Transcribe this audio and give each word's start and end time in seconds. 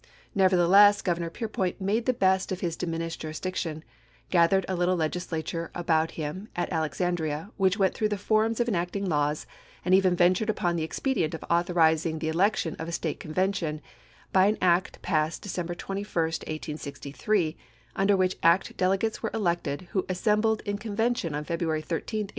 Nevertheless 0.33 1.03
Governor 1.03 1.29
Peirpoint 1.29 1.79
made 1.79 2.07
the 2.07 2.11
best 2.13 2.51
of 2.51 2.61
his 2.61 2.75
diminished 2.75 3.21
juris 3.21 3.39
diction; 3.39 3.83
gathered 4.31 4.65
a 4.67 4.73
little 4.75 4.95
Legislature 4.95 5.69
about 5.75 6.09
him 6.17 6.47
at 6.55 6.73
Alexandria, 6.73 7.51
which 7.57 7.77
went 7.77 7.93
through 7.93 8.09
the 8.09 8.17
forms 8.17 8.59
of 8.59 8.67
en 8.67 8.73
acting 8.73 9.05
laws, 9.07 9.45
and 9.85 9.93
even 9.93 10.15
ventured 10.15 10.49
upon 10.49 10.75
the 10.75 10.81
expedient 10.81 11.35
of 11.35 11.45
authorizing 11.51 12.17
the 12.17 12.29
election 12.29 12.75
of 12.79 12.87
a 12.87 12.91
State 12.91 13.19
Convention, 13.19 13.79
by 14.33 14.47
an 14.47 14.57
act 14.59 15.03
passed 15.03 15.43
December 15.43 15.75
21, 15.75 16.07
1863, 16.09 17.55
under 17.95 18.17
which 18.17 18.37
act 18.41 18.75
delegates 18.77 19.21
were 19.21 19.29
elected 19.35 19.87
who 19.91 20.03
assembled 20.09 20.61
in 20.61 20.79
con 20.79 20.97
vention 20.97 21.35
on 21.35 21.43
February 21.43 21.83
13, 21.83 22.21
1864. 22.21 22.27